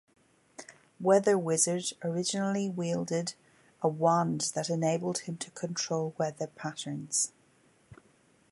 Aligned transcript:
Weather 0.99 1.37
Wizard 1.37 1.93
originally 2.03 2.67
wielded 2.67 3.35
a 3.83 3.87
wand 3.87 4.49
that 4.55 4.67
enabled 4.67 5.19
him 5.19 5.37
to 5.37 5.51
control 5.51 6.15
weather 6.17 6.47
patterns. 6.47 7.31